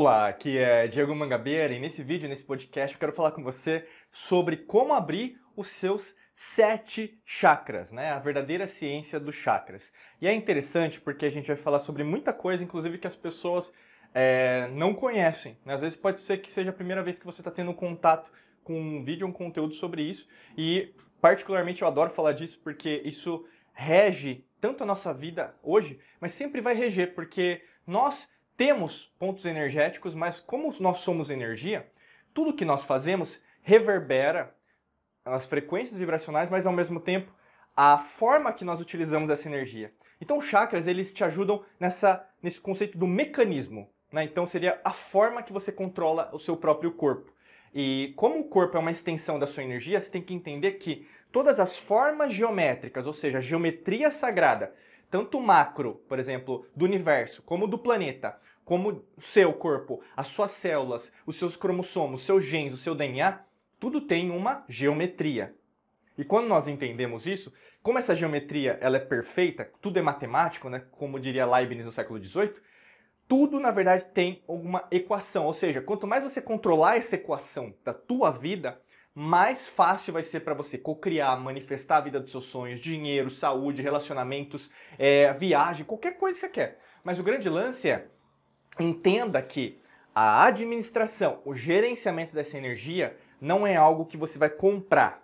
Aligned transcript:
Olá, 0.00 0.28
aqui 0.28 0.56
é 0.56 0.86
Diego 0.86 1.14
Mangabeira 1.14 1.74
e 1.74 1.78
nesse 1.78 2.02
vídeo, 2.02 2.26
nesse 2.26 2.42
podcast, 2.42 2.96
eu 2.96 2.98
quero 2.98 3.12
falar 3.12 3.32
com 3.32 3.42
você 3.42 3.86
sobre 4.10 4.56
como 4.56 4.94
abrir 4.94 5.38
os 5.54 5.66
seus 5.66 6.16
sete 6.34 7.20
chakras, 7.22 7.92
né? 7.92 8.10
A 8.10 8.18
verdadeira 8.18 8.66
ciência 8.66 9.20
dos 9.20 9.34
chakras. 9.34 9.92
E 10.18 10.26
é 10.26 10.32
interessante 10.32 10.98
porque 10.98 11.26
a 11.26 11.30
gente 11.30 11.48
vai 11.48 11.56
falar 11.58 11.80
sobre 11.80 12.02
muita 12.02 12.32
coisa, 12.32 12.64
inclusive 12.64 12.96
que 12.96 13.06
as 13.06 13.14
pessoas 13.14 13.74
é, 14.14 14.70
não 14.72 14.94
conhecem. 14.94 15.58
Né? 15.66 15.74
Às 15.74 15.82
vezes 15.82 15.98
pode 15.98 16.18
ser 16.18 16.38
que 16.38 16.50
seja 16.50 16.70
a 16.70 16.72
primeira 16.72 17.02
vez 17.02 17.18
que 17.18 17.26
você 17.26 17.42
está 17.42 17.50
tendo 17.50 17.74
contato 17.74 18.32
com 18.64 18.80
um 18.80 19.04
vídeo, 19.04 19.26
um 19.26 19.32
conteúdo 19.32 19.74
sobre 19.74 20.00
isso. 20.00 20.26
E 20.56 20.94
particularmente 21.20 21.82
eu 21.82 21.88
adoro 21.88 22.08
falar 22.08 22.32
disso 22.32 22.58
porque 22.64 23.02
isso 23.04 23.46
rege 23.74 24.46
tanto 24.62 24.82
a 24.82 24.86
nossa 24.86 25.12
vida 25.12 25.54
hoje, 25.62 26.00
mas 26.18 26.32
sempre 26.32 26.62
vai 26.62 26.72
reger, 26.72 27.14
porque 27.14 27.60
nós 27.86 28.30
temos 28.60 29.06
pontos 29.18 29.46
energéticos, 29.46 30.14
mas 30.14 30.38
como 30.38 30.68
nós 30.80 30.98
somos 30.98 31.30
energia, 31.30 31.90
tudo 32.34 32.52
que 32.52 32.62
nós 32.62 32.84
fazemos 32.84 33.40
reverbera 33.62 34.54
as 35.24 35.46
frequências 35.46 35.96
vibracionais, 35.96 36.50
mas 36.50 36.66
ao 36.66 36.72
mesmo 36.74 37.00
tempo 37.00 37.32
a 37.74 37.96
forma 37.96 38.52
que 38.52 38.62
nós 38.62 38.78
utilizamos 38.78 39.30
essa 39.30 39.48
energia. 39.48 39.94
Então, 40.20 40.42
chakras 40.42 40.86
eles 40.86 41.10
te 41.10 41.24
ajudam 41.24 41.64
nessa, 41.78 42.28
nesse 42.42 42.60
conceito 42.60 42.98
do 42.98 43.06
mecanismo. 43.06 43.88
Né? 44.12 44.24
Então, 44.24 44.44
seria 44.44 44.78
a 44.84 44.90
forma 44.90 45.42
que 45.42 45.54
você 45.54 45.72
controla 45.72 46.28
o 46.30 46.38
seu 46.38 46.54
próprio 46.54 46.92
corpo. 46.92 47.32
E 47.74 48.12
como 48.14 48.40
o 48.40 48.44
corpo 48.44 48.76
é 48.76 48.80
uma 48.80 48.90
extensão 48.90 49.38
da 49.38 49.46
sua 49.46 49.62
energia, 49.62 49.98
você 49.98 50.10
tem 50.10 50.20
que 50.20 50.34
entender 50.34 50.72
que 50.72 51.08
todas 51.32 51.58
as 51.58 51.78
formas 51.78 52.34
geométricas, 52.34 53.06
ou 53.06 53.14
seja, 53.14 53.38
a 53.38 53.40
geometria 53.40 54.10
sagrada, 54.10 54.74
tanto 55.10 55.40
macro, 55.40 56.00
por 56.08 56.18
exemplo, 56.18 56.64
do 56.74 56.84
universo, 56.84 57.42
como 57.42 57.66
do 57.66 57.76
planeta, 57.76 58.38
como 58.64 59.04
seu 59.18 59.52
corpo, 59.52 60.00
as 60.16 60.28
suas 60.28 60.50
células, 60.52 61.12
os 61.26 61.36
seus 61.36 61.56
cromossomos, 61.56 62.20
os 62.20 62.26
seus 62.26 62.44
genes, 62.44 62.72
o 62.72 62.76
seu 62.76 62.94
DNA, 62.94 63.40
tudo 63.78 64.00
tem 64.00 64.30
uma 64.30 64.64
geometria. 64.68 65.54
E 66.16 66.24
quando 66.24 66.48
nós 66.48 66.68
entendemos 66.68 67.26
isso, 67.26 67.52
como 67.82 67.98
essa 67.98 68.14
geometria 68.14 68.78
ela 68.80 68.98
é 68.98 69.00
perfeita, 69.00 69.70
tudo 69.80 69.98
é 69.98 70.02
matemático, 70.02 70.68
né, 70.68 70.84
como 70.92 71.18
diria 71.18 71.46
Leibniz 71.46 71.84
no 71.84 71.90
século 71.90 72.22
XVIII, 72.22 72.54
tudo 73.26 73.58
na 73.58 73.70
verdade 73.70 74.08
tem 74.08 74.42
alguma 74.46 74.86
equação, 74.90 75.46
ou 75.46 75.52
seja, 75.52 75.80
quanto 75.80 76.06
mais 76.06 76.22
você 76.22 76.42
controlar 76.42 76.96
essa 76.96 77.14
equação 77.14 77.72
da 77.84 77.94
tua 77.94 78.30
vida, 78.30 78.80
mais 79.14 79.68
fácil 79.68 80.12
vai 80.12 80.22
ser 80.22 80.40
para 80.40 80.54
você 80.54 80.78
co-criar, 80.78 81.36
manifestar 81.36 81.96
a 81.96 82.00
vida 82.00 82.20
dos 82.20 82.30
seus 82.30 82.44
sonhos, 82.44 82.80
dinheiro, 82.80 83.30
saúde, 83.30 83.82
relacionamentos, 83.82 84.70
é, 84.98 85.32
viagem, 85.32 85.84
qualquer 85.84 86.16
coisa 86.16 86.36
que 86.38 86.46
você 86.46 86.52
quer. 86.52 86.80
Mas 87.02 87.18
o 87.18 87.22
grande 87.22 87.48
lance 87.48 87.88
é 87.88 88.06
entenda 88.78 89.40
que 89.42 89.80
a 90.14 90.44
administração, 90.44 91.40
o 91.44 91.54
gerenciamento 91.54 92.34
dessa 92.34 92.58
energia 92.58 93.16
não 93.40 93.66
é 93.66 93.76
algo 93.76 94.06
que 94.06 94.16
você 94.16 94.38
vai 94.38 94.50
comprar. 94.50 95.22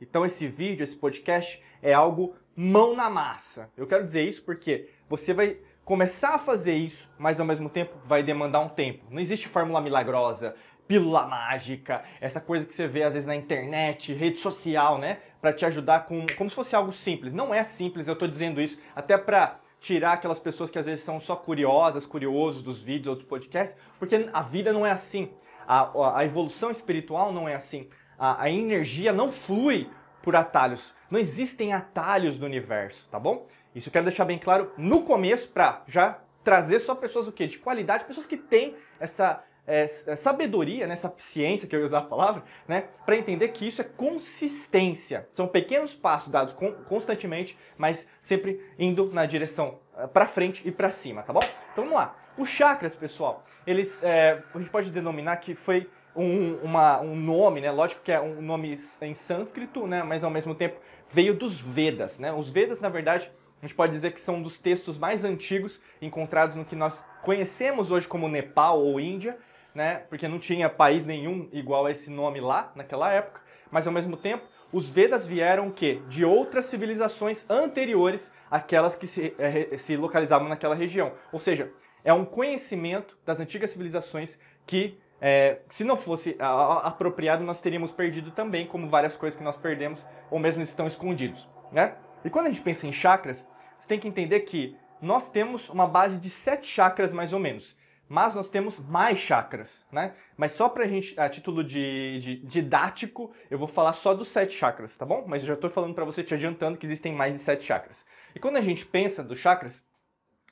Então 0.00 0.24
esse 0.24 0.46
vídeo, 0.46 0.82
esse 0.82 0.96
podcast 0.96 1.62
é 1.82 1.92
algo 1.92 2.34
mão 2.56 2.94
na 2.94 3.08
massa. 3.08 3.70
Eu 3.76 3.86
quero 3.86 4.04
dizer 4.04 4.22
isso 4.22 4.42
porque 4.42 4.88
você 5.08 5.32
vai 5.32 5.58
começar 5.84 6.34
a 6.34 6.38
fazer 6.38 6.74
isso, 6.74 7.10
mas 7.18 7.38
ao 7.38 7.46
mesmo 7.46 7.68
tempo 7.68 7.96
vai 8.06 8.22
demandar 8.22 8.60
um 8.60 8.68
tempo. 8.68 9.04
Não 9.10 9.20
existe 9.20 9.48
fórmula 9.48 9.80
milagrosa, 9.80 10.54
pílula 10.86 11.26
mágica, 11.26 12.02
essa 12.20 12.40
coisa 12.40 12.66
que 12.66 12.74
você 12.74 12.86
vê 12.86 13.02
às 13.02 13.14
vezes 13.14 13.26
na 13.26 13.36
internet, 13.36 14.12
rede 14.12 14.38
social, 14.38 14.98
né, 14.98 15.18
para 15.40 15.52
te 15.52 15.64
ajudar 15.64 16.06
com 16.06 16.26
como 16.36 16.50
se 16.50 16.56
fosse 16.56 16.74
algo 16.74 16.92
simples. 16.92 17.32
Não 17.32 17.54
é 17.54 17.64
simples, 17.64 18.08
eu 18.08 18.16
tô 18.16 18.26
dizendo 18.26 18.60
isso 18.60 18.78
até 18.94 19.16
para 19.16 19.58
tirar 19.84 20.14
aquelas 20.14 20.38
pessoas 20.38 20.70
que 20.70 20.78
às 20.78 20.86
vezes 20.86 21.04
são 21.04 21.20
só 21.20 21.36
curiosas, 21.36 22.06
curiosos 22.06 22.62
dos 22.62 22.82
vídeos 22.82 23.08
ou 23.08 23.14
dos 23.16 23.22
podcasts, 23.22 23.76
porque 23.98 24.30
a 24.32 24.40
vida 24.40 24.72
não 24.72 24.86
é 24.86 24.90
assim. 24.90 25.30
A, 25.68 26.18
a 26.18 26.24
evolução 26.24 26.70
espiritual 26.70 27.30
não 27.34 27.46
é 27.46 27.54
assim. 27.54 27.86
A, 28.18 28.44
a 28.44 28.50
energia 28.50 29.12
não 29.12 29.30
flui 29.30 29.90
por 30.22 30.34
atalhos. 30.34 30.94
Não 31.10 31.20
existem 31.20 31.74
atalhos 31.74 32.38
no 32.38 32.46
universo, 32.46 33.06
tá 33.10 33.20
bom? 33.20 33.46
Isso 33.74 33.90
eu 33.90 33.92
quero 33.92 34.06
deixar 34.06 34.24
bem 34.24 34.38
claro 34.38 34.72
no 34.78 35.02
começo 35.02 35.48
para 35.50 35.82
já 35.86 36.18
trazer 36.42 36.80
só 36.80 36.94
pessoas 36.94 37.28
o 37.28 37.32
quê? 37.32 37.46
De 37.46 37.58
qualidade, 37.58 38.06
pessoas 38.06 38.24
que 38.24 38.38
têm 38.38 38.74
essa 38.98 39.44
é, 39.66 39.82
é, 39.82 40.16
sabedoria, 40.16 40.86
né, 40.86 40.92
essa 40.92 41.12
ciência 41.16 41.66
que 41.66 41.74
eu 41.74 41.80
ia 41.80 41.84
usar 41.86 41.98
a 41.98 42.02
palavra, 42.02 42.42
né, 42.68 42.84
para 43.04 43.16
entender 43.16 43.48
que 43.48 43.66
isso 43.66 43.80
é 43.80 43.84
consistência. 43.84 45.28
São 45.32 45.46
pequenos 45.46 45.94
passos 45.94 46.30
dados 46.30 46.52
con 46.52 46.72
constantemente, 46.86 47.58
mas 47.76 48.06
sempre 48.20 48.60
indo 48.78 49.10
na 49.12 49.26
direção 49.26 49.78
uh, 49.96 50.08
para 50.08 50.26
frente 50.26 50.66
e 50.66 50.70
para 50.70 50.90
cima, 50.90 51.22
tá 51.22 51.32
bom? 51.32 51.40
Então 51.72 51.84
vamos 51.84 51.98
lá. 51.98 52.16
Os 52.36 52.48
chakras, 52.48 52.96
pessoal, 52.96 53.44
eles 53.66 54.02
é, 54.02 54.42
a 54.52 54.58
gente 54.58 54.70
pode 54.70 54.90
denominar 54.90 55.36
que 55.36 55.54
foi 55.54 55.88
um, 56.16 56.56
uma, 56.56 57.00
um 57.00 57.16
nome, 57.16 57.60
né? 57.60 57.70
Lógico 57.70 58.02
que 58.02 58.12
é 58.12 58.20
um 58.20 58.40
nome 58.40 58.76
em 59.00 59.14
sânscrito, 59.14 59.86
né? 59.86 60.02
Mas 60.02 60.24
ao 60.24 60.30
mesmo 60.30 60.54
tempo 60.54 60.80
veio 61.10 61.34
dos 61.34 61.60
Vedas, 61.60 62.18
né? 62.18 62.32
Os 62.32 62.50
Vedas, 62.50 62.80
na 62.80 62.88
verdade, 62.88 63.30
a 63.62 63.66
gente 63.66 63.74
pode 63.74 63.92
dizer 63.92 64.12
que 64.12 64.20
são 64.20 64.36
um 64.36 64.42
dos 64.42 64.58
textos 64.58 64.98
mais 64.98 65.24
antigos 65.24 65.80
encontrados 66.00 66.54
no 66.54 66.64
que 66.64 66.76
nós 66.76 67.04
conhecemos 67.22 67.90
hoje 67.90 68.06
como 68.06 68.28
Nepal 68.28 68.80
ou 68.80 69.00
Índia, 69.00 69.38
né? 69.74 70.04
Porque 70.08 70.28
não 70.28 70.38
tinha 70.38 70.68
país 70.68 71.04
nenhum 71.04 71.48
igual 71.52 71.86
a 71.86 71.90
esse 71.90 72.10
nome 72.10 72.40
lá 72.40 72.72
naquela 72.74 73.12
época, 73.12 73.40
mas 73.70 73.86
ao 73.86 73.92
mesmo 73.92 74.16
tempo 74.16 74.46
os 74.72 74.88
Vedas 74.88 75.26
vieram 75.26 75.70
que 75.70 76.02
de 76.08 76.24
outras 76.24 76.64
civilizações 76.66 77.44
anteriores 77.48 78.32
àquelas 78.50 78.96
que 78.96 79.06
se, 79.06 79.34
eh, 79.38 79.76
se 79.78 79.96
localizavam 79.96 80.48
naquela 80.48 80.74
região. 80.74 81.12
Ou 81.32 81.38
seja, 81.38 81.70
é 82.02 82.12
um 82.12 82.24
conhecimento 82.24 83.16
das 83.24 83.38
antigas 83.38 83.70
civilizações 83.70 84.38
que 84.66 84.98
é, 85.20 85.60
se 85.68 85.84
não 85.84 85.96
fosse 85.96 86.36
apropriado, 86.38 87.44
nós 87.44 87.60
teríamos 87.60 87.90
perdido 87.90 88.30
também, 88.30 88.66
como 88.66 88.88
várias 88.88 89.16
coisas 89.16 89.38
que 89.38 89.44
nós 89.44 89.56
perdemos, 89.56 90.06
ou 90.30 90.38
mesmo 90.38 90.62
estão 90.62 90.86
escondidos. 90.86 91.48
Né? 91.72 91.94
E 92.24 92.28
quando 92.28 92.46
a 92.46 92.50
gente 92.50 92.60
pensa 92.60 92.86
em 92.86 92.92
chakras, 92.92 93.46
você 93.78 93.88
tem 93.88 93.98
que 93.98 94.08
entender 94.08 94.40
que 94.40 94.76
nós 95.00 95.30
temos 95.30 95.68
uma 95.70 95.86
base 95.86 96.18
de 96.18 96.28
sete 96.28 96.66
chakras 96.66 97.12
mais 97.12 97.32
ou 97.32 97.38
menos 97.38 97.76
mas 98.08 98.34
nós 98.34 98.50
temos 98.50 98.78
mais 98.78 99.18
chakras, 99.18 99.84
né? 99.90 100.14
Mas 100.36 100.52
só 100.52 100.68
pra 100.68 100.86
gente, 100.86 101.18
a 101.18 101.28
título 101.28 101.64
de, 101.64 102.18
de 102.18 102.36
didático, 102.36 103.32
eu 103.50 103.58
vou 103.58 103.66
falar 103.66 103.92
só 103.92 104.14
dos 104.14 104.28
sete 104.28 104.54
chakras, 104.54 104.96
tá 104.96 105.06
bom? 105.06 105.24
Mas 105.26 105.42
eu 105.42 105.48
já 105.48 105.56
tô 105.56 105.68
falando 105.68 105.94
para 105.94 106.04
você, 106.04 106.22
te 106.22 106.34
adiantando 106.34 106.76
que 106.76 106.86
existem 106.86 107.12
mais 107.12 107.34
de 107.34 107.40
sete 107.40 107.64
chakras. 107.64 108.04
E 108.34 108.40
quando 108.40 108.56
a 108.56 108.60
gente 108.60 108.84
pensa 108.84 109.22
dos 109.22 109.38
chakras, 109.38 109.82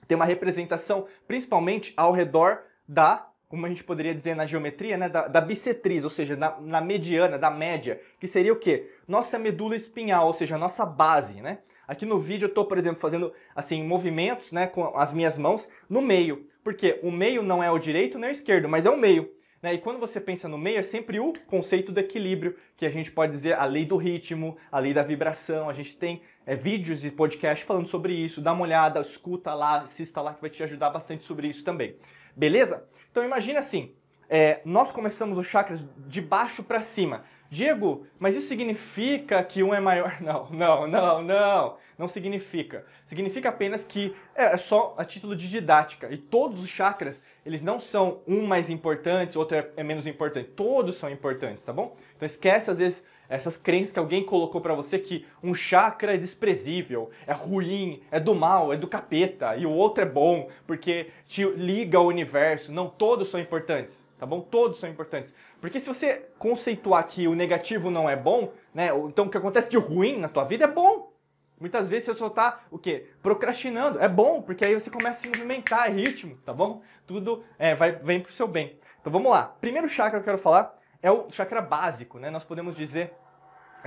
tem 0.09 0.17
uma 0.17 0.25
representação 0.25 1.07
principalmente 1.27 1.93
ao 1.97 2.13
redor 2.13 2.63
da, 2.89 3.29
como 3.53 3.67
a 3.67 3.69
gente 3.69 3.85
poderia 3.85 4.15
dizer 4.15 4.35
na 4.35 4.47
geometria, 4.47 4.97
né? 4.97 5.11
Da, 5.11 5.29
da 5.29 5.39
bissetriz, 5.39 6.05
ou 6.05 6.09
seja, 6.09 6.35
na, 6.35 6.59
na 6.59 6.81
mediana, 6.81 7.39
da 7.39 7.51
média, 7.51 8.01
que 8.19 8.27
seria 8.27 8.51
o 8.51 8.57
quê? 8.57 8.89
Nossa 9.07 9.39
medula 9.39 9.77
espinhal, 9.77 10.27
ou 10.27 10.33
seja, 10.33 10.55
a 10.55 10.59
nossa 10.59 10.87
base, 10.87 11.43
né? 11.43 11.59
Aqui 11.87 12.07
no 12.07 12.19
vídeo 12.19 12.47
eu 12.47 12.49
estou, 12.49 12.65
por 12.65 12.79
exemplo, 12.79 12.99
fazendo 12.99 13.31
assim 13.55 13.85
movimentos 13.85 14.53
né, 14.53 14.67
com 14.67 14.97
as 14.97 15.13
minhas 15.13 15.37
mãos 15.37 15.69
no 15.87 16.01
meio. 16.01 16.47
Porque 16.65 16.99
o 17.03 17.11
meio 17.11 17.43
não 17.43 17.63
é 17.63 17.71
o 17.71 17.79
direito 17.79 18.19
nem 18.19 18.31
o 18.31 18.33
esquerdo, 18.33 18.71
mas 18.71 18.87
é 18.87 18.91
o 18.91 18.97
meio. 18.97 19.31
Né? 19.61 19.75
E 19.75 19.79
quando 19.79 20.01
você 20.01 20.19
pensa 20.19 20.49
no 20.49 20.57
meio, 20.57 20.79
é 20.79 20.83
sempre 20.83 21.21
o 21.21 21.35
conceito 21.47 21.93
do 21.93 22.01
equilíbrio, 22.01 22.57
que 22.75 22.87
a 22.87 22.91
gente 22.91 23.13
pode 23.13 23.33
dizer 23.33 23.53
a 23.53 23.67
lei 23.67 23.85
do 23.85 23.99
ritmo, 23.99 24.57
a 24.71 24.79
lei 24.79 24.95
da 24.95 25.03
vibração. 25.03 25.69
A 25.69 25.75
gente 25.75 25.95
tem 25.95 26.23
é, 26.47 26.57
vídeos 26.57 27.05
e 27.05 27.11
podcast 27.11 27.67
falando 27.67 27.87
sobre 27.87 28.15
isso. 28.15 28.41
Dá 28.41 28.55
uma 28.55 28.63
olhada, 28.63 28.99
escuta 29.03 29.53
lá, 29.53 29.83
assista 29.83 30.23
lá, 30.23 30.33
que 30.33 30.41
vai 30.41 30.49
te 30.49 30.63
ajudar 30.63 30.89
bastante 30.89 31.23
sobre 31.25 31.49
isso 31.49 31.63
também. 31.63 31.97
Beleza? 32.35 32.85
Então 33.13 33.23
imagina 33.23 33.61
assim, 33.61 33.95
é, 34.29 34.63
nós 34.65 34.91
começamos 34.91 35.37
os 35.37 35.47
chakras 35.47 35.85
de 36.09 36.23
baixo 36.23 36.63
para 36.63 36.81
cima. 36.81 37.23
Diego, 37.51 38.07
mas 38.19 38.35
isso 38.35 38.49
significa 38.49 39.45
que 39.45 39.63
um 39.63 39.75
é 39.75 39.79
maior? 39.79 40.19
Não, 40.23 40.49
não, 40.51 40.87
não, 40.89 41.23
não. 41.23 41.77
Não 41.99 42.09
significa. 42.09 42.87
Significa 43.05 43.51
apenas 43.51 43.85
que 43.85 44.17
é, 44.35 44.55
é 44.55 44.57
só 44.57 44.95
a 44.97 45.05
título 45.05 45.37
de 45.37 45.51
didática. 45.51 46.09
E 46.11 46.17
todos 46.17 46.65
os 46.65 46.71
chakras, 46.71 47.23
eles 47.45 47.63
não 47.63 47.79
são 47.79 48.23
um 48.27 48.47
mais 48.47 48.71
importante, 48.71 49.37
outro 49.37 49.59
é, 49.59 49.69
é 49.77 49.83
menos 49.85 50.07
importante. 50.07 50.49
Todos 50.57 50.97
são 50.97 51.11
importantes, 51.11 51.63
tá 51.63 51.73
bom? 51.75 51.95
Então 52.17 52.25
esquece 52.25 52.71
às 52.71 52.79
vezes 52.79 53.05
essas 53.35 53.57
crenças 53.57 53.93
que 53.93 53.99
alguém 53.99 54.23
colocou 54.23 54.61
para 54.61 54.75
você 54.75 54.99
que 54.99 55.27
um 55.43 55.55
chakra 55.55 56.15
é 56.15 56.17
desprezível, 56.17 57.11
é 57.27 57.33
ruim, 57.33 58.03
é 58.11 58.21
do 58.21 58.35
mal, 58.35 58.73
é 58.73 58.77
do 58.77 58.87
capeta, 58.87 59.57
e 59.57 59.67
o 59.67 59.73
outro 59.73 60.03
é 60.03 60.07
bom 60.07 60.49
porque 60.67 61.09
te 61.27 61.45
liga 61.45 61.99
ao 61.99 62.07
universo. 62.07 62.73
Não, 62.73 62.89
todos 62.89 63.29
são 63.29 63.41
importantes 63.41 64.05
tá 64.23 64.27
bom? 64.27 64.41
Todos 64.41 64.79
são 64.79 64.89
importantes. 64.89 65.35
Porque 65.61 65.81
se 65.81 65.89
você 65.89 66.29
conceituar 66.39 67.05
que 67.09 67.27
o 67.27 67.35
negativo 67.35 67.91
não 67.91 68.09
é 68.09 68.15
bom, 68.15 68.53
né? 68.73 68.91
Então 69.09 69.25
o 69.25 69.29
que 69.29 69.37
acontece 69.37 69.69
de 69.69 69.77
ruim 69.77 70.17
na 70.17 70.29
tua 70.29 70.45
vida 70.45 70.63
é 70.63 70.69
bom. 70.69 71.13
Muitas 71.59 71.91
vezes 71.91 72.07
você 72.07 72.15
só 72.15 72.31
tá, 72.31 72.61
o 72.71 72.79
quê? 72.79 73.11
Procrastinando. 73.21 73.99
É 73.99 74.09
bom, 74.09 74.41
porque 74.41 74.65
aí 74.65 74.75
você 74.75 74.91
começa 74.91 75.19
a 75.19 75.23
se 75.23 75.29
movimentar, 75.29 75.89
é 75.89 75.93
ritmo, 75.93 76.37
tá 76.45 76.53
bom? 76.53 76.83
Tudo 77.05 77.43
é, 77.59 77.75
vai, 77.75 77.93
vem 77.93 78.21
pro 78.21 78.33
seu 78.33 78.47
bem. 78.47 78.79
Então 79.01 79.13
vamos 79.13 79.29
lá. 79.29 79.57
Primeiro 79.61 79.89
chakra 79.89 80.21
que 80.21 80.23
eu 80.23 80.25
quero 80.25 80.39
falar 80.39 80.79
é 81.03 81.11
o 81.11 81.29
chakra 81.29 81.61
básico, 81.61 82.21
né? 82.21 82.31
Nós 82.31 82.45
podemos 82.45 82.77
dizer 82.77 83.13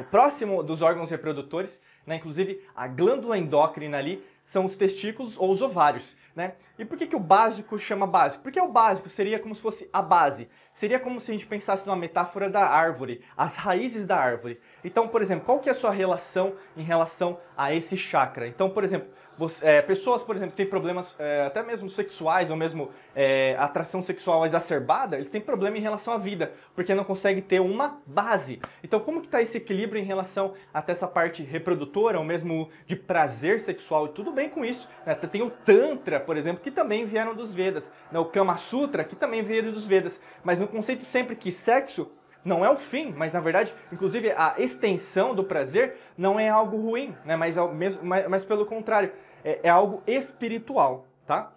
próximo 0.04 0.62
dos 0.62 0.82
órgãos 0.82 1.10
reprodutores, 1.10 1.82
né? 2.06 2.16
Inclusive 2.16 2.62
a 2.76 2.88
glândula 2.88 3.38
endócrina 3.38 3.98
ali 3.98 4.24
são 4.44 4.64
os 4.64 4.78
testículos 4.78 5.38
ou 5.38 5.50
os 5.50 5.62
ovários, 5.62 6.16
né? 6.36 6.54
E 6.78 6.86
por 6.86 6.98
que, 6.98 7.08
que 7.08 7.16
o 7.16 7.20
básico 7.20 7.80
chama 7.80 8.06
básico? 8.06 8.44
Porque 8.44 8.60
o 8.60 8.68
básico 8.68 9.10
seria 9.10 9.40
como 9.40 9.56
se 9.56 9.62
fosse 9.62 9.90
a 9.92 10.02
base. 10.02 10.48
Seria 10.72 11.00
como 11.00 11.20
se 11.20 11.32
a 11.32 11.34
gente 11.34 11.48
pensasse 11.48 11.86
numa 11.88 11.96
metáfora 11.96 12.50
da 12.50 12.68
árvore, 12.68 13.22
as 13.36 13.56
raízes 13.56 14.06
da 14.06 14.18
árvore. 14.18 14.60
Então, 14.84 15.08
por 15.08 15.22
exemplo, 15.22 15.46
qual 15.46 15.60
que 15.60 15.70
é 15.70 15.72
a 15.72 15.76
sua 15.76 15.92
relação 15.92 16.56
em 16.76 16.84
relação 16.84 17.40
a 17.58 17.74
esse 17.74 17.96
chakra? 17.96 18.46
Então, 18.46 18.70
por 18.70 18.84
exemplo, 18.84 19.08
você, 19.38 19.66
é, 19.66 19.82
pessoas, 19.82 20.22
por 20.22 20.36
exemplo, 20.36 20.56
têm 20.56 20.66
problemas 20.66 21.16
é, 21.20 21.46
até 21.46 21.64
mesmo 21.64 21.90
sexuais 21.90 22.52
ou 22.52 22.58
mesmo 22.58 22.92
é, 23.16 23.56
atração 23.58 24.02
sexual 24.02 24.46
exacerbada, 24.46 25.16
eles 25.16 25.30
têm 25.30 25.42
problema 25.42 25.78
em 25.78 25.82
relação 25.82 26.14
à 26.14 26.18
vida, 26.18 26.54
porque 26.74 26.94
não 26.94 27.04
conseguem 27.04 27.42
ter 27.42 27.60
uma 27.60 28.02
base. 28.06 28.62
Então, 28.84 29.00
como 29.00 29.22
que 29.22 29.28
está 29.28 29.42
esse 29.42 29.58
equilíbrio 29.58 30.02
em 30.02 30.06
relação 30.06 30.54
até 30.74 30.92
essa 30.92 31.08
parte 31.08 31.44
reprodutora 31.44 31.95
ou 32.00 32.24
mesmo 32.24 32.70
de 32.86 32.96
prazer 32.96 33.62
sexual? 33.62 34.08
E 34.08 34.10
tudo 34.10 34.32
bem 34.32 34.50
com 34.50 34.66
isso. 34.66 34.90
Né? 35.06 35.16
Tem 35.16 35.42
o 35.42 35.50
Tantra, 35.50 36.20
por 36.20 36.38
exemplo, 36.38 36.62
que 36.62 36.72
também 36.72 37.06
vieram 37.06 37.34
dos 37.34 37.54
Vedas. 37.54 37.92
Né? 38.12 38.20
O 38.20 38.26
Kama 38.26 38.58
Sutra, 38.58 39.04
que 39.04 39.16
também 39.16 39.42
veio 39.42 39.72
dos 39.72 39.86
Vedas. 39.86 40.20
Mas 40.44 40.60
no 40.60 40.68
conceito 40.68 41.04
sempre 41.04 41.36
que 41.36 41.52
sexo 41.52 42.12
não 42.46 42.64
é 42.64 42.70
o 42.70 42.78
fim, 42.78 43.12
mas 43.18 43.34
na 43.34 43.40
verdade, 43.40 43.74
inclusive 43.92 44.32
a 44.38 44.54
extensão 44.60 45.34
do 45.34 45.44
prazer 45.44 45.98
não 46.16 46.40
é 46.40 46.48
algo 46.48 46.78
ruim, 46.78 47.16
né? 47.26 47.36
mas, 47.36 47.58
mesmo, 47.74 48.06
mas, 48.06 48.28
mas 48.28 48.46
pelo 48.46 48.68
contrário, 48.68 49.12
é, 49.44 49.62
é, 49.64 49.70
algo 49.70 50.04
espiritual, 50.06 51.08
tá? 51.26 51.52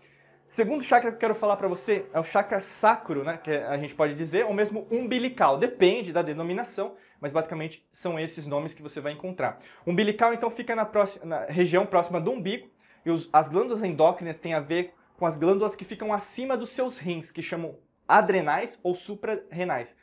Segundo 0.47 0.83
chakra 0.83 1.11
que 1.11 1.17
eu 1.17 1.21
quero 1.21 1.35
falar 1.35 1.59
para 1.59 1.69
você 1.69 2.07
é 2.11 2.19
o 2.19 2.25
chakra 2.25 2.59
sacro, 2.59 3.23
né? 3.23 3.39
que 3.43 3.51
a 3.51 3.77
gente 3.77 3.95
pode 3.95 4.15
dizer, 4.15 4.47
ou 4.47 4.55
mesmo 4.55 4.87
umbilical, 4.91 5.59
depende 5.59 6.11
da 6.11 6.23
denominação, 6.23 6.95
mas 7.21 7.33
basicamente 7.33 7.87
são 7.93 8.19
esses 8.19 8.47
nomes 8.47 8.75
que 8.75 8.83
você 8.83 9.01
vai 9.01 9.13
encontrar. 9.13 9.59
Umbilical 9.87 10.33
então 10.33 10.51
fica 10.51 10.75
na, 10.75 10.85
próxima, 10.85 11.25
na 11.25 11.45
região 11.47 11.87
próxima 11.87 12.21
do 12.21 12.31
umbigo, 12.31 12.69
e 13.05 13.11
os, 13.11 13.29
as 13.33 13.49
glândulas 13.49 13.83
endócrinas 13.83 14.41
têm 14.41 14.55
a 14.55 14.61
ver 14.61 14.95
com 15.17 15.27
as 15.27 15.37
glândulas 15.37 15.75
que 15.75 15.85
ficam 15.85 16.13
acima 16.13 16.57
dos 16.57 16.71
seus 16.71 16.99
rins, 16.99 17.31
que 17.31 17.43
chamam 17.43 17.77
adrenais 18.07 18.79
ou 18.83 18.95
suprarrenais. 18.95 19.97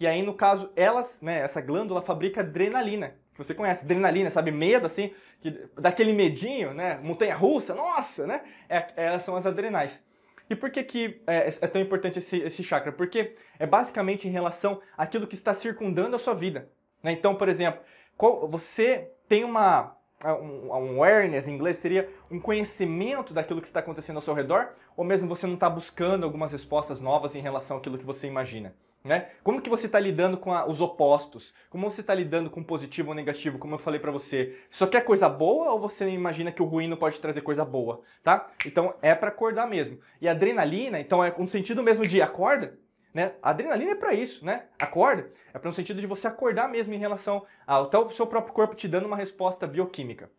E 0.00 0.06
aí, 0.06 0.22
no 0.22 0.34
caso, 0.34 0.72
elas, 0.74 1.20
né, 1.20 1.40
essa 1.40 1.60
glândula 1.60 2.02
fabrica 2.02 2.40
adrenalina, 2.40 3.14
que 3.32 3.38
você 3.38 3.54
conhece, 3.54 3.84
adrenalina, 3.84 4.30
sabe, 4.30 4.50
medo, 4.50 4.86
assim, 4.86 5.12
que, 5.40 5.50
daquele 5.78 6.12
medinho, 6.12 6.74
né, 6.74 6.98
montanha-russa, 7.02 7.74
nossa, 7.74 8.26
né, 8.26 8.42
é, 8.68 8.92
elas 8.96 9.22
são 9.22 9.36
as 9.36 9.46
adrenais. 9.46 10.04
E 10.52 10.54
por 10.54 10.68
que, 10.68 10.84
que 10.84 11.22
é, 11.26 11.48
é, 11.48 11.66
tão 11.66 11.80
importante 11.80 12.18
esse, 12.18 12.36
esse 12.36 12.62
chakra? 12.62 12.92
Porque 12.92 13.34
é 13.58 13.66
basicamente 13.66 14.28
em 14.28 14.30
relação 14.30 14.82
àquilo 14.98 15.26
que 15.26 15.34
está 15.34 15.54
circundando 15.54 16.14
a 16.14 16.18
sua 16.18 16.34
vida. 16.34 16.68
Né? 17.02 17.12
Então, 17.12 17.34
por 17.34 17.48
exemplo, 17.48 17.80
qual, 18.18 18.46
você 18.46 19.10
tem 19.26 19.44
uma, 19.44 19.96
um, 20.22 20.66
um 20.66 20.74
awareness 20.74 21.48
em 21.48 21.54
inglês 21.54 21.78
seria 21.78 22.06
um 22.30 22.38
conhecimento 22.38 23.32
daquilo 23.32 23.62
que 23.62 23.66
está 23.66 23.80
acontecendo 23.80 24.16
ao 24.16 24.22
seu 24.22 24.34
redor, 24.34 24.74
ou 24.94 25.06
mesmo 25.06 25.26
você 25.26 25.46
não 25.46 25.54
está 25.54 25.70
buscando 25.70 26.24
algumas 26.24 26.52
respostas 26.52 27.00
novas 27.00 27.34
em 27.34 27.40
relação 27.40 27.78
àquilo 27.78 27.96
que 27.96 28.04
você 28.04 28.26
imagina. 28.26 28.74
Né? 29.04 29.30
Como 29.42 29.60
que 29.60 29.68
você 29.68 29.86
está 29.86 29.98
lidando 29.98 30.36
com 30.36 30.54
a, 30.54 30.64
os 30.64 30.80
opostos? 30.80 31.52
Como 31.68 31.90
você 31.90 32.02
está 32.02 32.14
lidando 32.14 32.48
com 32.48 32.62
positivo 32.62 33.08
ou 33.08 33.14
negativo? 33.14 33.58
Como 33.58 33.74
eu 33.74 33.78
falei 33.78 33.98
para 33.98 34.12
você, 34.12 34.56
só 34.70 34.86
quer 34.86 35.00
coisa 35.00 35.28
boa 35.28 35.72
ou 35.72 35.80
você 35.80 36.08
imagina 36.08 36.52
que 36.52 36.62
o 36.62 36.66
ruim 36.66 36.86
não 36.86 36.96
pode 36.96 37.20
trazer 37.20 37.40
coisa 37.40 37.64
boa, 37.64 38.02
tá? 38.22 38.46
Então 38.64 38.94
é 39.02 39.12
para 39.12 39.30
acordar 39.30 39.66
mesmo. 39.66 39.98
E 40.20 40.28
adrenalina, 40.28 41.00
então 41.00 41.24
é 41.24 41.34
um 41.36 41.46
sentido 41.48 41.82
mesmo 41.82 42.06
de 42.06 42.22
acorda, 42.22 42.78
né? 43.12 43.32
A 43.42 43.50
adrenalina 43.50 43.90
é 43.90 43.96
para 43.96 44.14
isso, 44.14 44.44
né? 44.44 44.66
Acorda 44.80 45.28
é 45.52 45.58
para 45.58 45.68
um 45.68 45.72
sentido 45.72 46.00
de 46.00 46.06
você 46.06 46.28
acordar 46.28 46.68
mesmo 46.68 46.94
em 46.94 46.98
relação 46.98 47.44
ao 47.66 47.86
teu, 47.86 48.08
seu 48.10 48.26
próprio 48.26 48.54
corpo 48.54 48.76
te 48.76 48.86
dando 48.86 49.06
uma 49.06 49.16
resposta 49.16 49.66
bioquímica. 49.66 50.30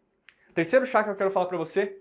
Terceiro 0.53 0.85
chakra 0.85 1.11
que 1.11 1.15
eu 1.15 1.17
quero 1.17 1.31
falar 1.31 1.47
para 1.47 1.57
você 1.57 1.97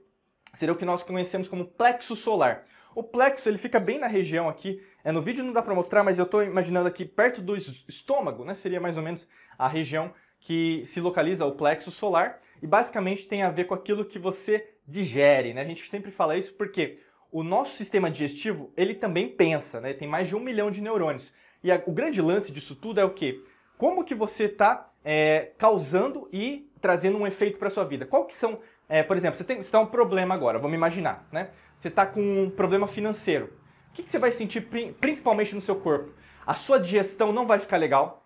seria 0.55 0.73
o 0.73 0.76
que 0.76 0.85
nós 0.85 1.03
conhecemos 1.03 1.49
como 1.49 1.64
plexo 1.64 2.14
solar. 2.14 2.67
O 2.94 3.03
plexo 3.03 3.49
ele 3.49 3.59
fica 3.59 3.81
bem 3.81 3.99
na 3.99 4.06
região 4.06 4.49
aqui. 4.49 4.83
É, 5.03 5.11
no 5.11 5.23
vídeo 5.23 5.44
não 5.44 5.53
dá 5.53 5.62
para 5.62 5.75
mostrar, 5.75 6.05
mas 6.05 6.19
eu 6.19 6.25
estou 6.25 6.43
imaginando 6.43 6.89
aqui 6.89 7.05
perto 7.05 7.41
do 7.41 7.56
estômago, 7.56 8.44
né? 8.44 8.55
Seria 8.55 8.81
mais 8.81 8.97
ou 8.97 9.03
menos 9.03 9.27
a 9.59 9.67
região 9.67 10.12
que 10.41 10.83
se 10.87 11.00
localiza 11.00 11.47
o 11.47 11.53
plexo 11.53 11.91
solar 11.91 12.41
e 12.62 12.67
basicamente 12.67 13.27
tem 13.27 13.43
a 13.43 13.50
ver 13.50 13.65
com 13.65 13.75
aquilo 13.75 14.05
que 14.05 14.19
você 14.19 14.69
digere, 14.87 15.55
né? 15.55 15.62
A 15.62 15.65
gente 15.65 15.89
sempre 15.89 16.11
fala 16.11 16.37
isso 16.37 16.55
porque 16.55 16.97
o 17.31 17.43
nosso 17.43 17.77
sistema 17.77 18.11
digestivo 18.11 18.73
ele 18.77 18.95
também 18.95 19.29
pensa, 19.29 19.81
né? 19.81 19.95
Tem 19.95 20.09
mais 20.09 20.29
de 20.29 20.37
um 20.37 20.41
milhão 20.41 20.71
de 20.71 20.81
neurônios 20.81 21.33
e 21.62 21.71
a, 21.71 21.83
o 21.87 21.93
grande 21.93 22.21
lance 22.21 22.53
disso 22.53 22.77
tudo 22.77 23.00
é 23.00 23.05
o 23.05 23.11
que? 23.11 23.43
Como 23.79 24.05
que 24.05 24.15
você 24.15 24.45
está 24.45 24.91
é, 25.05 25.53
causando 25.56 26.29
e 26.33 26.71
trazendo 26.81 27.19
um 27.19 27.27
efeito 27.27 27.59
para 27.59 27.71
sua 27.71 27.85
vida? 27.85 28.05
Qual 28.05 28.25
que 28.27 28.35
são, 28.35 28.61
é, 28.88 29.03
por 29.03 29.17
exemplo, 29.17 29.37
você 29.37 29.45
tem 29.45 29.61
tá 29.61 29.81
um 29.81 29.87
problema 29.87 30.35
agora, 30.35 30.59
vamos 30.59 30.77
imaginar, 30.77 31.27
né? 31.33 31.50
Você 31.82 31.88
está 31.88 32.06
com 32.06 32.20
um 32.20 32.49
problema 32.49 32.87
financeiro, 32.87 33.46
o 33.90 33.93
que, 33.93 34.05
que 34.05 34.11
você 34.11 34.19
vai 34.20 34.31
sentir 34.31 34.69
principalmente 35.00 35.52
no 35.52 35.61
seu 35.61 35.75
corpo? 35.75 36.12
A 36.46 36.55
sua 36.55 36.79
digestão 36.79 37.32
não 37.32 37.44
vai 37.44 37.58
ficar 37.58 37.76
legal, 37.76 38.25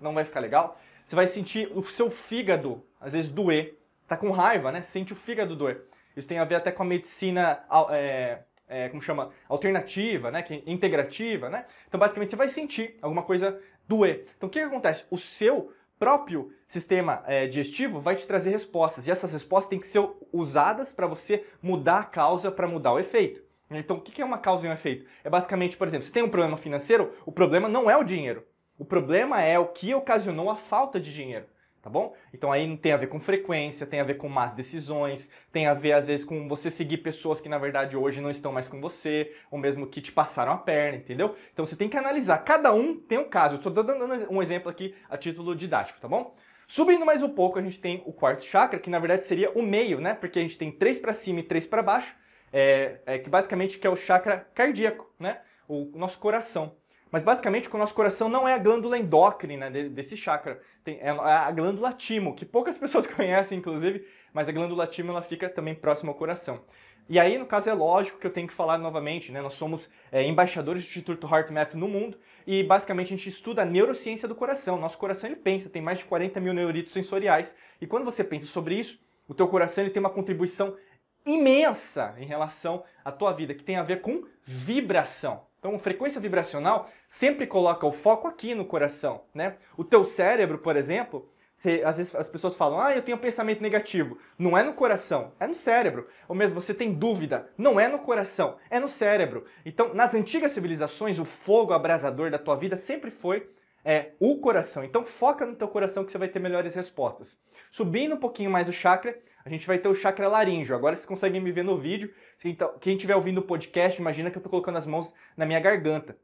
não 0.00 0.14
vai 0.14 0.24
ficar 0.24 0.40
legal. 0.40 0.80
Você 1.06 1.14
vai 1.14 1.26
sentir 1.26 1.70
o 1.74 1.82
seu 1.82 2.10
fígado, 2.10 2.82
às 2.98 3.12
vezes, 3.12 3.30
doer. 3.30 3.78
Tá 4.08 4.16
com 4.16 4.30
raiva, 4.30 4.72
né? 4.72 4.80
Sente 4.80 5.12
o 5.12 5.16
fígado 5.16 5.54
doer. 5.54 5.82
Isso 6.16 6.26
tem 6.26 6.38
a 6.38 6.44
ver 6.44 6.54
até 6.54 6.72
com 6.72 6.82
a 6.82 6.86
medicina, 6.86 7.62
é, 7.90 8.38
é, 8.66 8.88
como 8.88 9.02
chama? 9.02 9.30
Alternativa, 9.50 10.30
né? 10.30 10.42
Que, 10.42 10.54
é 10.54 10.62
integrativa, 10.66 11.50
né? 11.50 11.66
Então, 11.86 12.00
basicamente, 12.00 12.30
você 12.30 12.36
vai 12.36 12.48
sentir 12.48 12.96
alguma 13.02 13.22
coisa 13.22 13.60
doer. 13.86 14.24
Então, 14.34 14.48
o 14.48 14.50
que, 14.50 14.60
que 14.60 14.64
acontece? 14.64 15.04
O 15.10 15.18
seu 15.18 15.74
próprio 15.98 16.52
sistema 16.68 17.22
é, 17.26 17.46
digestivo 17.46 18.00
vai 18.00 18.16
te 18.16 18.26
trazer 18.26 18.50
respostas. 18.50 19.06
E 19.06 19.10
essas 19.10 19.32
respostas 19.32 19.70
têm 19.70 19.78
que 19.78 19.86
ser 19.86 20.08
usadas 20.32 20.92
para 20.92 21.06
você 21.06 21.44
mudar 21.62 22.00
a 22.00 22.04
causa 22.04 22.50
para 22.50 22.68
mudar 22.68 22.92
o 22.92 22.98
efeito. 22.98 23.42
Então, 23.70 23.96
o 23.96 24.00
que 24.00 24.22
é 24.22 24.24
uma 24.24 24.38
causa 24.38 24.66
e 24.66 24.70
um 24.70 24.72
efeito? 24.72 25.06
É 25.24 25.30
basicamente, 25.30 25.76
por 25.76 25.88
exemplo, 25.88 26.06
se 26.06 26.12
tem 26.12 26.22
um 26.22 26.28
problema 26.28 26.56
financeiro, 26.56 27.12
o 27.26 27.32
problema 27.32 27.68
não 27.68 27.90
é 27.90 27.96
o 27.96 28.04
dinheiro. 28.04 28.44
O 28.78 28.84
problema 28.84 29.42
é 29.42 29.58
o 29.58 29.68
que 29.68 29.94
ocasionou 29.94 30.50
a 30.50 30.56
falta 30.56 31.00
de 31.00 31.12
dinheiro 31.12 31.46
tá 31.84 31.90
bom? 31.90 32.14
Então 32.32 32.50
aí 32.50 32.78
tem 32.78 32.92
a 32.92 32.96
ver 32.96 33.08
com 33.08 33.20
frequência, 33.20 33.86
tem 33.86 34.00
a 34.00 34.04
ver 34.04 34.14
com 34.14 34.26
más 34.26 34.54
decisões, 34.54 35.28
tem 35.52 35.66
a 35.66 35.74
ver 35.74 35.92
às 35.92 36.06
vezes 36.06 36.24
com 36.24 36.48
você 36.48 36.70
seguir 36.70 36.98
pessoas 36.98 37.42
que 37.42 37.48
na 37.48 37.58
verdade 37.58 37.94
hoje 37.94 38.22
não 38.22 38.30
estão 38.30 38.50
mais 38.50 38.66
com 38.66 38.80
você, 38.80 39.36
ou 39.50 39.58
mesmo 39.58 39.86
que 39.86 40.00
te 40.00 40.10
passaram 40.10 40.52
a 40.52 40.56
perna, 40.56 40.96
entendeu? 40.96 41.36
Então 41.52 41.66
você 41.66 41.76
tem 41.76 41.86
que 41.86 41.98
analisar, 41.98 42.38
cada 42.38 42.72
um 42.72 42.98
tem 42.98 43.18
um 43.18 43.28
caso. 43.28 43.56
Eu 43.56 43.58
estou 43.58 43.70
dando 43.70 44.32
um 44.32 44.40
exemplo 44.40 44.70
aqui 44.70 44.94
a 45.10 45.18
título 45.18 45.54
didático, 45.54 46.00
tá 46.00 46.08
bom? 46.08 46.34
Subindo 46.66 47.04
mais 47.04 47.22
um 47.22 47.28
pouco, 47.28 47.58
a 47.58 47.62
gente 47.62 47.78
tem 47.78 48.02
o 48.06 48.14
quarto 48.14 48.46
chakra, 48.46 48.80
que 48.80 48.88
na 48.88 48.98
verdade 48.98 49.26
seria 49.26 49.50
o 49.50 49.60
meio, 49.60 50.00
né? 50.00 50.14
Porque 50.14 50.38
a 50.38 50.42
gente 50.42 50.56
tem 50.56 50.72
três 50.72 50.98
para 50.98 51.12
cima 51.12 51.40
e 51.40 51.42
três 51.42 51.66
para 51.66 51.82
baixo, 51.82 52.16
é, 52.50 53.00
é, 53.04 53.18
que 53.18 53.28
basicamente 53.28 53.78
que 53.78 53.86
é 53.86 53.90
o 53.90 53.96
chakra 53.96 54.48
cardíaco, 54.54 55.12
né? 55.20 55.42
O 55.68 55.90
nosso 55.94 56.18
coração. 56.18 56.74
Mas 57.14 57.22
basicamente 57.22 57.72
o 57.72 57.78
nosso 57.78 57.94
coração 57.94 58.28
não 58.28 58.48
é 58.48 58.54
a 58.54 58.58
glândula 58.58 58.98
endócrina 58.98 59.70
desse 59.70 60.16
chakra, 60.16 60.60
tem, 60.82 60.98
é 61.00 61.10
a 61.10 61.48
glândula 61.52 61.92
timo, 61.92 62.34
que 62.34 62.44
poucas 62.44 62.76
pessoas 62.76 63.06
conhecem 63.06 63.58
inclusive, 63.58 64.04
mas 64.32 64.48
a 64.48 64.52
glândula 64.52 64.84
timo 64.84 65.12
ela 65.12 65.22
fica 65.22 65.48
também 65.48 65.76
próxima 65.76 66.10
ao 66.10 66.18
coração. 66.18 66.64
E 67.08 67.20
aí, 67.20 67.38
no 67.38 67.46
caso, 67.46 67.70
é 67.70 67.72
lógico 67.72 68.18
que 68.18 68.26
eu 68.26 68.32
tenho 68.32 68.48
que 68.48 68.52
falar 68.52 68.78
novamente, 68.78 69.30
né? 69.30 69.40
Nós 69.40 69.54
somos 69.54 69.88
é, 70.10 70.24
embaixadores 70.24 70.82
do 70.82 70.88
Instituto 70.88 71.32
HeartMath 71.32 71.74
no 71.74 71.86
mundo 71.86 72.18
e 72.44 72.64
basicamente 72.64 73.14
a 73.14 73.16
gente 73.16 73.28
estuda 73.28 73.62
a 73.62 73.64
neurociência 73.64 74.26
do 74.26 74.34
coração. 74.34 74.76
Nosso 74.76 74.98
coração 74.98 75.30
ele 75.30 75.36
pensa, 75.36 75.70
tem 75.70 75.80
mais 75.80 76.00
de 76.00 76.06
40 76.06 76.40
mil 76.40 76.52
neuritos 76.52 76.92
sensoriais 76.92 77.54
e 77.80 77.86
quando 77.86 78.04
você 78.04 78.24
pensa 78.24 78.46
sobre 78.46 78.74
isso, 78.74 78.98
o 79.28 79.34
teu 79.34 79.46
coração 79.46 79.84
ele 79.84 79.90
tem 79.92 80.00
uma 80.00 80.10
contribuição 80.10 80.76
imensa 81.24 82.16
em 82.18 82.26
relação 82.26 82.82
à 83.04 83.12
tua 83.12 83.32
vida, 83.32 83.54
que 83.54 83.62
tem 83.62 83.76
a 83.76 83.84
ver 83.84 84.00
com 84.00 84.24
vibração. 84.44 85.42
Então, 85.64 85.78
frequência 85.78 86.20
vibracional 86.20 86.90
sempre 87.08 87.46
coloca 87.46 87.86
o 87.86 87.90
foco 87.90 88.28
aqui 88.28 88.54
no 88.54 88.66
coração, 88.66 89.22
né? 89.32 89.56
O 89.78 89.82
teu 89.82 90.04
cérebro, 90.04 90.58
por 90.58 90.76
exemplo, 90.76 91.26
você, 91.56 91.80
às 91.82 91.96
vezes 91.96 92.14
as 92.14 92.28
pessoas 92.28 92.54
falam, 92.54 92.78
ah, 92.78 92.94
eu 92.94 93.00
tenho 93.00 93.16
um 93.16 93.20
pensamento 93.20 93.62
negativo. 93.62 94.18
Não 94.38 94.58
é 94.58 94.62
no 94.62 94.74
coração, 94.74 95.32
é 95.40 95.46
no 95.46 95.54
cérebro. 95.54 96.06
Ou 96.28 96.36
mesmo 96.36 96.60
você 96.60 96.74
tem 96.74 96.92
dúvida, 96.92 97.48
não 97.56 97.80
é 97.80 97.88
no 97.88 97.98
coração, 97.98 98.58
é 98.68 98.78
no 98.78 98.86
cérebro. 98.86 99.46
Então, 99.64 99.94
nas 99.94 100.14
antigas 100.14 100.52
civilizações, 100.52 101.18
o 101.18 101.24
fogo 101.24 101.72
abrasador 101.72 102.30
da 102.30 102.38
tua 102.38 102.56
vida 102.56 102.76
sempre 102.76 103.10
foi 103.10 103.48
é, 103.84 104.12
o 104.18 104.38
coração. 104.38 104.82
Então, 104.82 105.04
foca 105.04 105.44
no 105.44 105.54
teu 105.54 105.68
coração 105.68 106.04
que 106.04 106.10
você 106.10 106.18
vai 106.18 106.28
ter 106.28 106.38
melhores 106.38 106.74
respostas. 106.74 107.38
Subindo 107.70 108.14
um 108.14 108.18
pouquinho 108.18 108.50
mais 108.50 108.68
o 108.68 108.72
chakra, 108.72 109.18
a 109.44 109.50
gente 109.50 109.66
vai 109.66 109.78
ter 109.78 109.88
o 109.88 109.94
chakra 109.94 110.26
laríngeo. 110.26 110.74
Agora 110.74 110.96
vocês 110.96 111.06
conseguem 111.06 111.40
me 111.40 111.52
ver 111.52 111.62
no 111.64 111.78
vídeo. 111.78 112.12
Então, 112.44 112.76
quem 112.80 112.94
estiver 112.94 113.14
ouvindo 113.14 113.38
o 113.38 113.42
podcast, 113.42 114.00
imagina 114.00 114.30
que 114.30 114.38
eu 114.38 114.40
estou 114.40 114.50
colocando 114.50 114.78
as 114.78 114.86
mãos 114.86 115.12
na 115.36 115.44
minha 115.44 115.60
garganta. 115.60 116.16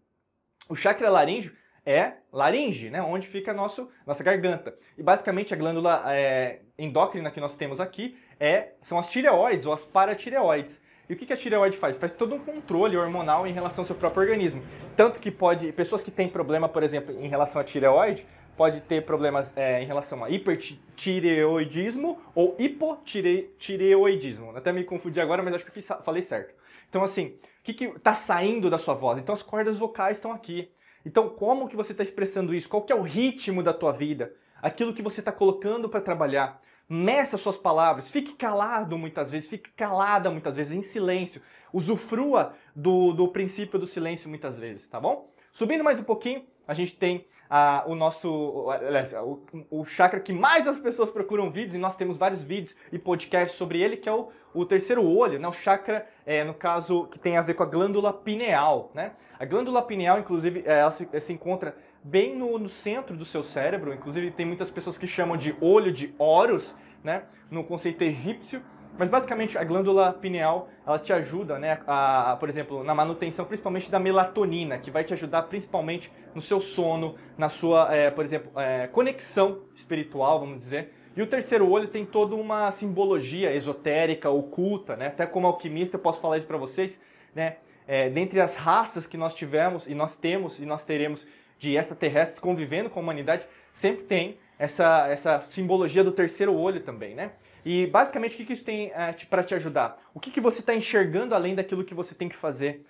O 0.68 0.74
chakra 0.74 1.10
laríngeo 1.10 1.52
é 1.84 2.14
laringe, 2.32 2.90
né, 2.90 3.02
onde 3.02 3.26
fica 3.26 3.52
nosso, 3.52 3.90
nossa 4.06 4.22
garganta. 4.22 4.76
E 4.96 5.02
basicamente 5.02 5.52
a 5.52 5.56
glândula 5.56 6.04
é, 6.06 6.60
endócrina 6.78 7.30
que 7.30 7.40
nós 7.40 7.56
temos 7.56 7.80
aqui 7.80 8.16
é, 8.38 8.72
são 8.80 8.98
as 8.98 9.10
tireoides 9.10 9.66
ou 9.66 9.72
as 9.72 9.84
paratireoides. 9.84 10.80
E 11.10 11.12
o 11.12 11.16
que 11.16 11.32
a 11.32 11.36
tireoide 11.36 11.76
faz? 11.76 11.98
Faz 11.98 12.12
todo 12.12 12.36
um 12.36 12.38
controle 12.38 12.96
hormonal 12.96 13.44
em 13.44 13.52
relação 13.52 13.82
ao 13.82 13.84
seu 13.84 13.96
próprio 13.96 14.22
organismo. 14.22 14.62
Tanto 14.94 15.18
que 15.18 15.28
pode, 15.28 15.72
pessoas 15.72 16.02
que 16.02 16.10
têm 16.12 16.28
problema, 16.28 16.68
por 16.68 16.84
exemplo, 16.84 17.12
em 17.20 17.26
relação 17.26 17.60
à 17.60 17.64
tireoide, 17.64 18.24
pode 18.56 18.80
ter 18.82 19.04
problemas 19.04 19.52
é, 19.56 19.82
em 19.82 19.86
relação 19.86 20.22
a 20.22 20.30
hipertireoidismo 20.30 22.16
ou 22.32 22.54
hipotireoidismo. 22.60 24.56
Até 24.56 24.72
me 24.72 24.84
confundi 24.84 25.20
agora, 25.20 25.42
mas 25.42 25.52
acho 25.54 25.64
que 25.64 25.70
eu 25.70 25.74
fiz, 25.74 25.88
falei 26.04 26.22
certo. 26.22 26.54
Então, 26.88 27.02
assim, 27.02 27.34
o 27.58 27.64
que 27.64 27.86
está 27.86 28.14
saindo 28.14 28.70
da 28.70 28.78
sua 28.78 28.94
voz? 28.94 29.18
Então, 29.18 29.32
as 29.32 29.42
cordas 29.42 29.78
vocais 29.78 30.18
estão 30.18 30.30
aqui. 30.30 30.70
Então, 31.04 31.28
como 31.28 31.66
que 31.68 31.74
você 31.74 31.90
está 31.90 32.04
expressando 32.04 32.54
isso? 32.54 32.68
Qual 32.68 32.82
que 32.82 32.92
é 32.92 32.96
o 32.96 33.02
ritmo 33.02 33.64
da 33.64 33.74
tua 33.74 33.90
vida? 33.90 34.32
Aquilo 34.62 34.94
que 34.94 35.02
você 35.02 35.20
está 35.20 35.32
colocando 35.32 35.88
para 35.88 36.00
trabalhar. 36.00 36.62
Meça 36.92 37.36
suas 37.36 37.56
palavras, 37.56 38.10
fique 38.10 38.32
calado 38.32 38.98
muitas 38.98 39.30
vezes, 39.30 39.48
fique 39.48 39.70
calada 39.70 40.28
muitas 40.28 40.56
vezes, 40.56 40.72
em 40.76 40.82
silêncio. 40.82 41.40
Usufrua 41.72 42.52
do, 42.74 43.12
do 43.12 43.28
princípio 43.28 43.78
do 43.78 43.86
silêncio 43.86 44.28
muitas 44.28 44.58
vezes, 44.58 44.88
tá 44.88 44.98
bom? 44.98 45.32
Subindo 45.52 45.84
mais 45.84 46.00
um 46.00 46.02
pouquinho, 46.02 46.44
a 46.66 46.74
gente 46.74 46.96
tem 46.96 47.28
ah, 47.48 47.84
o 47.86 47.94
nosso, 47.94 48.68
aliás, 48.70 49.12
o, 49.12 49.40
o 49.70 49.84
chakra 49.84 50.18
que 50.18 50.32
mais 50.32 50.66
as 50.66 50.80
pessoas 50.80 51.12
procuram 51.12 51.48
vídeos, 51.48 51.76
e 51.76 51.78
nós 51.78 51.96
temos 51.96 52.16
vários 52.16 52.42
vídeos 52.42 52.74
e 52.90 52.98
podcasts 52.98 53.56
sobre 53.56 53.80
ele, 53.80 53.96
que 53.96 54.08
é 54.08 54.12
o, 54.12 54.28
o 54.52 54.66
terceiro 54.66 55.06
olho, 55.06 55.38
né? 55.38 55.46
o 55.46 55.52
chakra, 55.52 56.04
é, 56.26 56.42
no 56.42 56.54
caso, 56.54 57.06
que 57.06 57.20
tem 57.20 57.36
a 57.36 57.42
ver 57.42 57.54
com 57.54 57.62
a 57.62 57.66
glândula 57.66 58.12
pineal. 58.12 58.90
Né? 58.94 59.12
A 59.38 59.44
glândula 59.44 59.80
pineal, 59.80 60.18
inclusive, 60.18 60.64
é, 60.66 60.80
ela 60.80 60.90
se, 60.90 61.08
se 61.20 61.32
encontra 61.32 61.76
bem 62.02 62.36
no, 62.36 62.58
no, 62.58 62.68
centro 62.68 63.16
do 63.16 63.24
seu 63.24 63.42
cérebro, 63.42 63.92
inclusive 63.92 64.30
tem 64.30 64.46
muitas 64.46 64.70
pessoas 64.70 64.96
que 64.96 65.06
chamam 65.06 65.36
de 65.36 65.54
olho 65.60 65.92
de 65.92 66.14
Horus, 66.18 66.76
né? 67.04 67.24
no 67.50 67.64
conceito 67.64 68.02
egípcio, 68.02 68.62
mas 68.98 69.08
basicamente 69.08 69.56
a 69.56 69.64
glândula 69.64 70.12
pineal, 70.12 70.68
ela 70.86 70.98
te 70.98 71.12
ajuda, 71.12 71.58
né, 71.58 71.80
a, 71.86 72.32
a, 72.32 72.36
por 72.36 72.48
exemplo, 72.48 72.84
na 72.84 72.94
manutenção 72.94 73.44
principalmente 73.44 73.90
da 73.90 73.98
melatonina, 73.98 74.78
que 74.78 74.90
vai 74.90 75.04
te 75.04 75.14
ajudar 75.14 75.44
principalmente 75.44 76.12
no 76.34 76.40
seu 76.40 76.60
sono, 76.60 77.14
na 77.38 77.48
sua, 77.48 77.94
é, 77.94 78.10
por 78.10 78.24
exemplo, 78.24 78.52
é, 78.60 78.88
conexão 78.88 79.62
espiritual, 79.74 80.40
vamos 80.40 80.58
dizer. 80.58 80.92
E 81.16 81.22
o 81.22 81.26
terceiro 81.26 81.68
olho 81.68 81.88
tem 81.88 82.04
toda 82.04 82.34
uma 82.34 82.70
simbologia 82.70 83.52
esotérica, 83.54 84.30
oculta, 84.30 84.96
né? 84.96 85.08
Até 85.08 85.26
como 85.26 85.46
alquimista 85.46 85.96
eu 85.96 86.00
posso 86.00 86.20
falar 86.20 86.38
isso 86.38 86.46
para 86.46 86.56
vocês, 86.56 87.00
né? 87.34 87.56
É, 87.86 88.08
dentre 88.08 88.40
as 88.40 88.54
raças 88.54 89.06
que 89.06 89.16
nós 89.16 89.34
tivemos 89.34 89.86
e 89.86 89.94
nós 89.94 90.16
temos 90.16 90.60
e 90.60 90.66
nós 90.66 90.86
teremos 90.86 91.26
de 91.60 91.76
extraterrestres 91.76 92.40
convivendo 92.40 92.88
com 92.88 92.98
a 92.98 93.02
humanidade, 93.02 93.46
sempre 93.70 94.04
tem 94.04 94.38
essa, 94.58 95.06
essa 95.08 95.40
simbologia 95.42 96.02
do 96.02 96.10
terceiro 96.10 96.54
olho 96.54 96.80
também, 96.80 97.14
né? 97.14 97.32
E 97.62 97.86
basicamente 97.86 98.34
o 98.34 98.36
que, 98.38 98.46
que 98.46 98.54
isso 98.54 98.64
tem 98.64 98.90
é, 98.94 99.14
para 99.28 99.44
te 99.44 99.54
ajudar? 99.54 99.98
O 100.14 100.18
que, 100.18 100.30
que 100.30 100.40
você 100.40 100.60
está 100.60 100.74
enxergando 100.74 101.34
além 101.34 101.54
daquilo 101.54 101.84
que 101.84 101.92
você 101.92 102.14
tem 102.14 102.30
que 102.30 102.34
fazer? 102.34 102.86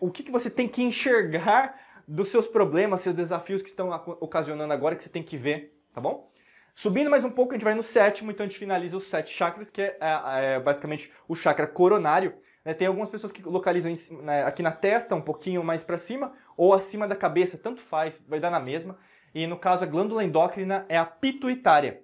O 0.00 0.10
que, 0.10 0.22
que 0.22 0.32
você 0.32 0.48
tem 0.48 0.66
que 0.66 0.82
enxergar 0.82 1.78
dos 2.08 2.28
seus 2.28 2.46
problemas, 2.46 3.02
seus 3.02 3.14
desafios 3.14 3.60
que 3.60 3.68
estão 3.68 3.90
ocasionando 4.20 4.72
agora 4.72 4.96
que 4.96 5.02
você 5.02 5.10
tem 5.10 5.22
que 5.22 5.36
ver, 5.36 5.78
tá 5.92 6.00
bom? 6.00 6.30
Subindo 6.74 7.10
mais 7.10 7.24
um 7.24 7.30
pouco, 7.30 7.52
a 7.52 7.54
gente 7.56 7.64
vai 7.64 7.74
no 7.74 7.82
sétimo, 7.82 8.30
então 8.30 8.44
a 8.44 8.48
gente 8.48 8.58
finaliza 8.58 8.96
os 8.96 9.04
sete 9.04 9.34
chakras, 9.34 9.68
que 9.68 9.82
é, 9.82 9.98
é, 10.00 10.54
é 10.54 10.60
basicamente 10.60 11.12
o 11.28 11.34
chakra 11.34 11.66
coronário. 11.66 12.34
Né? 12.64 12.72
Tem 12.72 12.86
algumas 12.86 13.10
pessoas 13.10 13.30
que 13.30 13.42
localizam 13.42 13.92
em, 13.92 14.22
né, 14.22 14.44
aqui 14.44 14.62
na 14.62 14.72
testa, 14.72 15.14
um 15.14 15.20
pouquinho 15.20 15.62
mais 15.62 15.82
para 15.82 15.98
cima, 15.98 16.32
ou 16.56 16.72
acima 16.72 17.06
da 17.06 17.16
cabeça, 17.16 17.58
tanto 17.58 17.80
faz, 17.80 18.22
vai 18.26 18.40
dar 18.40 18.50
na 18.50 18.60
mesma. 18.60 18.98
E 19.34 19.46
no 19.46 19.58
caso, 19.58 19.84
a 19.84 19.86
glândula 19.86 20.22
endócrina 20.22 20.84
é 20.88 20.96
a 20.96 21.04
pituitária. 21.04 22.02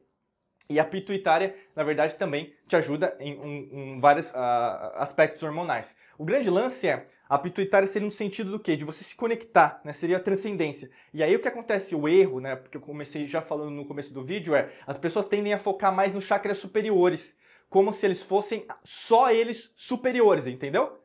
E 0.70 0.78
a 0.78 0.84
pituitária, 0.84 1.56
na 1.74 1.82
verdade, 1.82 2.14
também 2.14 2.54
te 2.68 2.76
ajuda 2.76 3.16
em, 3.18 3.98
vários 3.98 4.30
uh, 4.30 4.94
aspectos 4.94 5.42
hormonais. 5.42 5.96
O 6.16 6.24
grande 6.24 6.48
lance 6.48 6.86
é, 6.86 7.06
a 7.28 7.36
pituitária 7.36 7.88
seria 7.88 8.06
no 8.06 8.10
sentido 8.10 8.52
do 8.52 8.60
quê? 8.60 8.76
De 8.76 8.84
você 8.84 9.02
se 9.02 9.16
conectar, 9.16 9.80
né? 9.84 9.92
Seria 9.92 10.18
a 10.18 10.20
transcendência. 10.20 10.88
E 11.12 11.24
aí 11.24 11.34
o 11.34 11.40
que 11.40 11.48
acontece, 11.48 11.92
o 11.96 12.08
erro, 12.08 12.38
né? 12.38 12.54
Porque 12.54 12.76
eu 12.76 12.80
comecei 12.80 13.26
já 13.26 13.42
falando 13.42 13.70
no 13.70 13.84
começo 13.84 14.14
do 14.14 14.22
vídeo, 14.22 14.54
é 14.54 14.70
as 14.86 14.96
pessoas 14.96 15.26
tendem 15.26 15.52
a 15.52 15.58
focar 15.58 15.92
mais 15.92 16.14
nos 16.14 16.22
chakras 16.22 16.58
superiores, 16.58 17.36
como 17.68 17.92
se 17.92 18.06
eles 18.06 18.22
fossem 18.22 18.64
só 18.84 19.32
eles 19.32 19.72
superiores, 19.74 20.46
entendeu? 20.46 21.00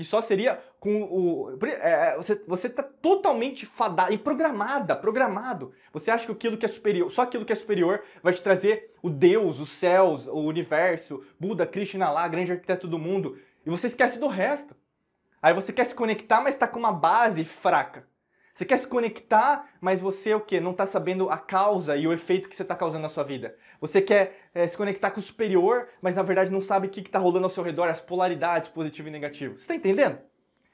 Que 0.00 0.04
só 0.04 0.22
seria 0.22 0.58
com 0.78 1.02
o. 1.02 1.58
É, 1.62 2.14
é 2.14 2.16
você 2.16 2.66
está 2.68 2.82
totalmente 2.82 3.66
fadada 3.66 4.10
e 4.10 4.16
programada, 4.16 4.96
programado. 4.96 5.74
Você 5.92 6.10
acha 6.10 6.24
que 6.24 6.32
aquilo 6.32 6.56
que 6.56 6.64
é 6.64 6.68
superior, 6.68 7.10
só 7.10 7.20
aquilo 7.20 7.44
que 7.44 7.52
é 7.52 7.56
superior 7.56 8.02
vai 8.22 8.32
te 8.32 8.42
trazer 8.42 8.94
o 9.02 9.10
Deus, 9.10 9.60
os 9.60 9.68
céus, 9.68 10.26
o 10.26 10.38
universo, 10.38 11.22
Buda, 11.38 11.66
Krishna 11.66 12.10
lá, 12.10 12.26
grande 12.28 12.52
arquiteto 12.52 12.88
do 12.88 12.98
mundo, 12.98 13.38
e 13.66 13.68
você 13.68 13.88
esquece 13.88 14.18
do 14.18 14.26
resto. 14.26 14.74
Aí 15.42 15.52
você 15.52 15.70
quer 15.70 15.84
se 15.84 15.94
conectar, 15.94 16.40
mas 16.40 16.54
está 16.54 16.66
com 16.66 16.78
uma 16.78 16.92
base 16.92 17.44
fraca. 17.44 18.08
Você 18.60 18.66
quer 18.66 18.76
se 18.76 18.86
conectar, 18.86 19.70
mas 19.80 20.02
você 20.02 20.34
o 20.34 20.40
quê? 20.40 20.60
Não 20.60 20.72
está 20.72 20.84
sabendo 20.84 21.30
a 21.30 21.38
causa 21.38 21.96
e 21.96 22.06
o 22.06 22.12
efeito 22.12 22.46
que 22.46 22.54
você 22.54 22.60
está 22.60 22.76
causando 22.76 23.00
na 23.00 23.08
sua 23.08 23.24
vida. 23.24 23.56
Você 23.80 24.02
quer 24.02 24.50
é, 24.52 24.68
se 24.68 24.76
conectar 24.76 25.10
com 25.10 25.18
o 25.18 25.22
superior, 25.22 25.88
mas 26.02 26.14
na 26.14 26.22
verdade 26.22 26.50
não 26.50 26.60
sabe 26.60 26.86
o 26.86 26.90
que 26.90 27.00
está 27.00 27.18
rolando 27.18 27.46
ao 27.46 27.50
seu 27.50 27.64
redor, 27.64 27.88
as 27.88 28.02
polaridades, 28.02 28.68
positivo 28.68 29.08
e 29.08 29.10
negativo. 29.10 29.54
Você 29.54 29.60
está 29.60 29.74
entendendo? 29.74 30.18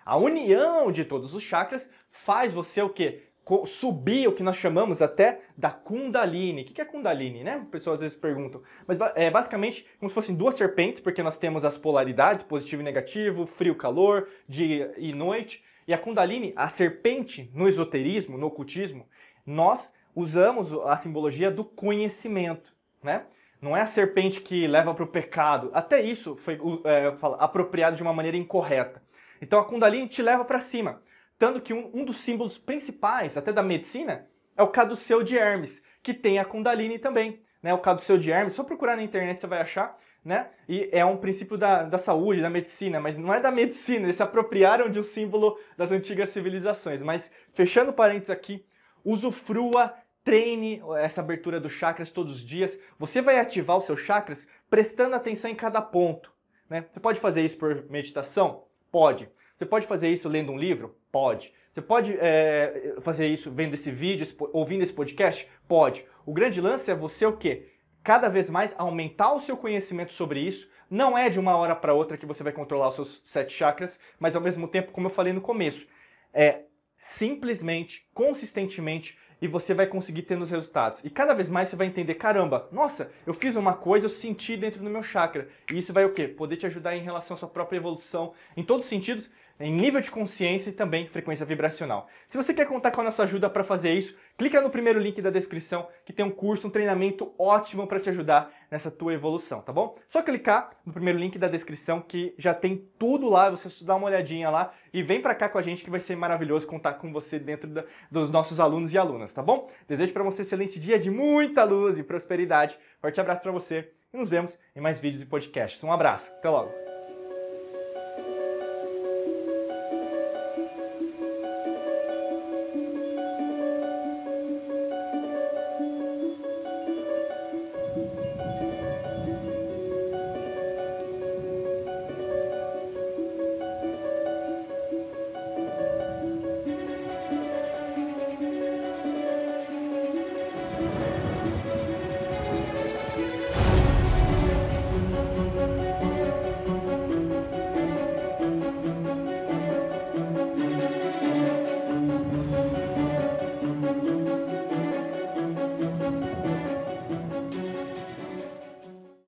A 0.04 0.16
união 0.16 0.90
de 0.90 1.04
todos 1.04 1.32
os 1.32 1.44
chakras 1.44 1.88
faz 2.10 2.52
você 2.52 2.82
o 2.82 2.88
quê? 2.88 3.22
subir 3.64 4.26
o 4.26 4.32
que 4.32 4.42
nós 4.42 4.56
chamamos 4.56 5.00
até 5.00 5.42
da 5.56 5.70
Kundalini. 5.70 6.62
O 6.62 6.64
que 6.64 6.80
é 6.80 6.84
Kundalini, 6.84 7.44
né? 7.44 7.64
Pessoas 7.70 7.98
às 7.98 8.00
vezes 8.00 8.16
perguntam. 8.16 8.60
Mas 8.84 8.98
é 9.14 9.30
basicamente 9.30 9.86
como 10.00 10.08
se 10.08 10.14
fossem 10.16 10.34
duas 10.34 10.56
serpentes, 10.56 11.00
porque 11.00 11.22
nós 11.22 11.38
temos 11.38 11.64
as 11.64 11.78
polaridades, 11.78 12.42
positivo 12.42 12.82
e 12.82 12.84
negativo, 12.84 13.46
frio, 13.46 13.76
calor, 13.76 14.28
dia 14.48 14.92
e 14.98 15.12
noite. 15.12 15.62
E 15.86 15.94
a 15.94 15.98
Kundalini, 15.98 16.52
a 16.56 16.68
serpente, 16.68 17.50
no 17.54 17.68
esoterismo, 17.68 18.36
no 18.36 18.46
ocultismo, 18.46 19.08
nós 19.44 19.92
usamos 20.14 20.72
a 20.72 20.96
simbologia 20.96 21.50
do 21.50 21.64
conhecimento, 21.64 22.74
né? 23.02 23.26
Não 23.60 23.76
é 23.76 23.80
a 23.80 23.86
serpente 23.86 24.40
que 24.40 24.66
leva 24.66 24.94
para 24.94 25.04
o 25.04 25.08
pecado. 25.08 25.70
Até 25.72 26.02
isso 26.02 26.36
foi 26.36 26.58
é, 26.84 27.14
apropriado 27.38 27.96
de 27.96 28.02
uma 28.02 28.12
maneira 28.12 28.36
incorreta. 28.36 29.02
Então 29.40 29.58
a 29.58 29.64
Kundalini 29.64 30.08
te 30.08 30.22
leva 30.22 30.44
para 30.44 30.60
cima. 30.60 31.02
Tanto 31.38 31.60
que 31.60 31.72
um, 31.72 31.90
um, 31.94 32.04
dos 32.04 32.16
símbolos 32.16 32.58
principais, 32.58 33.36
até 33.36 33.52
da 33.52 33.62
medicina, 33.62 34.28
é 34.56 34.62
o 34.62 34.68
caduceu 34.68 35.22
de 35.22 35.36
Hermes, 35.36 35.82
que 36.02 36.14
tem 36.14 36.38
a 36.38 36.44
Kundalini 36.44 36.98
também. 36.98 37.42
Né? 37.62 37.72
O 37.74 37.78
caduceu 37.78 38.18
de 38.18 38.30
Hermes, 38.30 38.54
só 38.54 38.64
procurar 38.64 38.96
na 38.96 39.02
internet 39.02 39.40
você 39.40 39.46
vai 39.46 39.60
achar 39.60 39.96
né? 40.26 40.48
E 40.68 40.88
é 40.90 41.04
um 41.04 41.16
princípio 41.16 41.56
da, 41.56 41.84
da 41.84 41.98
saúde, 41.98 42.42
da 42.42 42.50
medicina, 42.50 42.98
mas 42.98 43.16
não 43.16 43.32
é 43.32 43.40
da 43.40 43.52
medicina, 43.52 44.06
eles 44.06 44.16
se 44.16 44.22
apropriaram 44.24 44.90
de 44.90 44.98
um 44.98 45.02
símbolo 45.04 45.56
das 45.76 45.92
antigas 45.92 46.30
civilizações. 46.30 47.00
Mas, 47.00 47.30
fechando 47.52 47.92
parênteses 47.92 48.30
aqui, 48.30 48.66
usufrua, 49.04 49.94
treine 50.24 50.82
essa 50.98 51.20
abertura 51.20 51.60
dos 51.60 51.72
chakras 51.72 52.10
todos 52.10 52.38
os 52.38 52.44
dias. 52.44 52.76
Você 52.98 53.22
vai 53.22 53.38
ativar 53.38 53.78
os 53.78 53.84
seus 53.84 54.00
chakras 54.00 54.48
prestando 54.68 55.14
atenção 55.14 55.48
em 55.48 55.54
cada 55.54 55.80
ponto. 55.80 56.32
Né? 56.68 56.84
Você 56.90 56.98
pode 56.98 57.20
fazer 57.20 57.42
isso 57.42 57.56
por 57.56 57.88
meditação? 57.88 58.64
Pode. 58.90 59.30
Você 59.54 59.64
pode 59.64 59.86
fazer 59.86 60.08
isso 60.08 60.28
lendo 60.28 60.50
um 60.50 60.58
livro? 60.58 60.96
Pode. 61.12 61.54
Você 61.70 61.80
pode 61.80 62.16
é, 62.18 62.96
fazer 63.00 63.28
isso 63.28 63.48
vendo 63.48 63.74
esse 63.74 63.92
vídeo, 63.92 64.26
ouvindo 64.52 64.82
esse 64.82 64.92
podcast? 64.92 65.48
Pode. 65.68 66.04
O 66.24 66.32
grande 66.32 66.60
lance 66.60 66.90
é 66.90 66.96
você 66.96 67.24
o 67.24 67.36
quê? 67.36 67.75
Cada 68.06 68.28
vez 68.28 68.48
mais 68.48 68.72
aumentar 68.78 69.32
o 69.32 69.40
seu 69.40 69.56
conhecimento 69.56 70.12
sobre 70.12 70.38
isso. 70.38 70.68
Não 70.88 71.18
é 71.18 71.28
de 71.28 71.40
uma 71.40 71.56
hora 71.56 71.74
para 71.74 71.92
outra 71.92 72.16
que 72.16 72.24
você 72.24 72.40
vai 72.44 72.52
controlar 72.52 72.90
os 72.90 72.94
seus 72.94 73.20
sete 73.24 73.52
chakras, 73.52 73.98
mas 74.16 74.36
ao 74.36 74.40
mesmo 74.40 74.68
tempo, 74.68 74.92
como 74.92 75.08
eu 75.08 75.10
falei 75.10 75.32
no 75.32 75.40
começo, 75.40 75.88
é 76.32 76.60
simplesmente, 76.96 78.08
consistentemente, 78.14 79.18
e 79.42 79.48
você 79.48 79.74
vai 79.74 79.88
conseguir 79.88 80.22
ter 80.22 80.38
os 80.38 80.50
resultados. 80.50 81.04
E 81.04 81.10
cada 81.10 81.34
vez 81.34 81.48
mais 81.48 81.68
você 81.68 81.74
vai 81.74 81.88
entender, 81.88 82.14
caramba, 82.14 82.68
nossa, 82.70 83.10
eu 83.26 83.34
fiz 83.34 83.56
uma 83.56 83.74
coisa, 83.74 84.06
eu 84.06 84.10
senti 84.10 84.56
dentro 84.56 84.80
do 84.84 84.88
meu 84.88 85.02
chakra. 85.02 85.48
E 85.72 85.76
isso 85.76 85.92
vai 85.92 86.04
o 86.04 86.12
quê? 86.12 86.28
Poder 86.28 86.56
te 86.58 86.66
ajudar 86.66 86.96
em 86.96 87.02
relação 87.02 87.34
à 87.34 87.38
sua 87.38 87.48
própria 87.48 87.78
evolução, 87.78 88.34
em 88.56 88.62
todos 88.62 88.84
os 88.84 88.88
sentidos, 88.88 89.28
em 89.58 89.72
nível 89.72 90.00
de 90.00 90.10
consciência 90.10 90.70
e 90.70 90.72
também 90.72 91.08
frequência 91.08 91.46
vibracional. 91.46 92.08
Se 92.28 92.36
você 92.36 92.52
quer 92.52 92.66
contar 92.66 92.90
com 92.90 93.00
a 93.00 93.04
nossa 93.04 93.22
ajuda 93.22 93.48
para 93.48 93.64
fazer 93.64 93.92
isso, 93.94 94.14
clica 94.36 94.60
no 94.60 94.70
primeiro 94.70 94.98
link 94.98 95.20
da 95.22 95.30
descrição 95.30 95.88
que 96.04 96.12
tem 96.12 96.24
um 96.24 96.30
curso, 96.30 96.68
um 96.68 96.70
treinamento 96.70 97.32
ótimo 97.38 97.86
para 97.86 98.00
te 98.00 98.10
ajudar 98.10 98.52
nessa 98.70 98.90
tua 98.90 99.14
evolução, 99.14 99.60
tá 99.60 99.72
bom? 99.72 99.94
Só 100.08 100.22
clicar 100.22 100.70
no 100.84 100.92
primeiro 100.92 101.18
link 101.18 101.38
da 101.38 101.48
descrição 101.48 102.00
que 102.00 102.34
já 102.36 102.52
tem 102.52 102.86
tudo 102.98 103.28
lá, 103.28 103.50
você 103.50 103.68
dá 103.84 103.94
uma 103.94 104.06
olhadinha 104.06 104.50
lá 104.50 104.72
e 104.92 105.02
vem 105.02 105.20
para 105.20 105.34
cá 105.34 105.48
com 105.48 105.58
a 105.58 105.62
gente 105.62 105.84
que 105.84 105.90
vai 105.90 106.00
ser 106.00 106.16
maravilhoso 106.16 106.66
contar 106.66 106.94
com 106.94 107.12
você 107.12 107.38
dentro 107.38 107.70
da, 107.70 107.84
dos 108.10 108.30
nossos 108.30 108.60
alunos 108.60 108.92
e 108.92 108.98
alunas, 108.98 109.32
tá 109.32 109.42
bom? 109.42 109.70
Desejo 109.88 110.12
para 110.12 110.22
você 110.22 110.42
um 110.42 110.42
excelente 110.42 110.78
dia 110.78 110.98
de 110.98 111.10
muita 111.10 111.64
luz 111.64 111.98
e 111.98 112.02
prosperidade. 112.02 112.78
Forte 113.00 113.20
abraço 113.20 113.42
para 113.42 113.52
você 113.52 113.90
e 114.12 114.16
nos 114.16 114.28
vemos 114.28 114.58
em 114.74 114.80
mais 114.80 115.00
vídeos 115.00 115.22
e 115.22 115.26
podcasts. 115.26 115.82
Um 115.82 115.92
abraço, 115.92 116.30
até 116.32 116.48
logo! 116.48 116.95